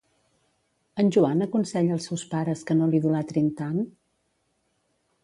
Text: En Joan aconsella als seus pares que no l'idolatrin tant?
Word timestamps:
En 1.01 1.11
Joan 1.15 1.43
aconsella 1.45 1.93
als 1.97 2.09
seus 2.11 2.23
pares 2.33 2.63
que 2.71 2.79
no 2.79 2.87
l'idolatrin 2.95 3.53
tant? 3.63 3.79